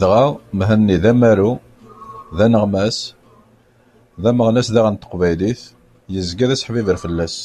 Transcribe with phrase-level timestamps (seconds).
[0.00, 0.24] Dɣa,
[0.58, 1.52] Mhenni d amaru,
[2.36, 2.98] d aneɣmas,
[4.22, 5.62] d ameɣnas daɣen n teqbaylit,
[6.12, 7.36] yezga d aseḥbibber fell-as.